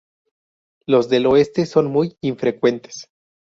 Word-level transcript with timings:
Los 0.87 1.09
del 1.09 1.27
oeste 1.27 1.67
son 1.67 1.91
muy 1.91 2.17
infrecuentes. 2.21 3.05